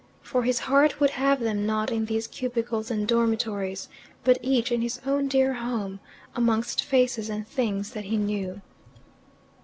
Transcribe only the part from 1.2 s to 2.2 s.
them not in